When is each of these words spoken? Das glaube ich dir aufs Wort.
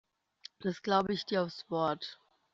Das 0.61 0.81
glaube 0.81 1.13
ich 1.13 1.27
dir 1.27 1.43
aufs 1.43 1.69
Wort. 1.69 2.17